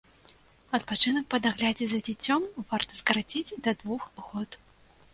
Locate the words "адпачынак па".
0.77-1.41